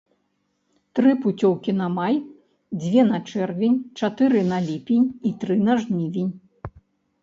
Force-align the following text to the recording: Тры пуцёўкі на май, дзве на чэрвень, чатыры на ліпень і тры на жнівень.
Тры 0.99 1.11
пуцёўкі 1.25 1.75
на 1.83 1.87
май, 1.99 2.15
дзве 2.81 3.01
на 3.13 3.21
чэрвень, 3.29 3.79
чатыры 4.01 4.41
на 4.51 4.57
ліпень 4.73 5.09
і 5.31 5.39
тры 5.43 5.55
на 5.71 5.83
жнівень. 5.87 6.31